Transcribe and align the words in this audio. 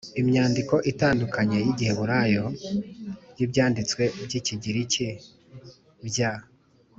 imyandiko 0.21 0.75
itandukanye 0.91 1.57
y 1.65 1.69
igiheburayo 1.73 2.43
y 3.37 3.41
Ibyanditswe 3.45 4.03
by 4.23 4.33
ikigiriki 4.39 5.07
bya 6.07 6.31